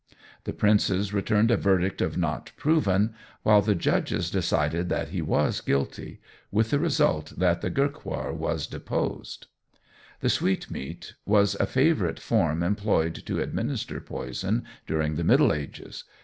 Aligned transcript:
The 0.45 0.51
princes 0.53 1.13
returned 1.13 1.51
a 1.51 1.57
verdict 1.57 2.01
of 2.01 2.17
"Not 2.17 2.53
proven," 2.57 3.13
while 3.43 3.61
the 3.61 3.75
judges 3.75 4.31
decided 4.31 4.89
that 4.89 5.09
he 5.09 5.21
was 5.21 5.61
guilty, 5.61 6.19
with 6.49 6.71
the 6.71 6.79
result 6.79 7.33
that 7.37 7.61
the 7.61 7.69
Gaekwar 7.69 8.33
was 8.33 8.65
deposed. 8.65 9.45
The 10.21 10.29
sweetmeat 10.31 11.13
was 11.23 11.53
a 11.53 11.67
favourite 11.67 12.19
form 12.19 12.63
employed 12.63 13.13
to 13.27 13.39
administer 13.39 13.99
poison 14.01 14.65
during 14.87 15.17
the 15.17 15.23
Middle 15.23 15.53
Ages. 15.53 16.03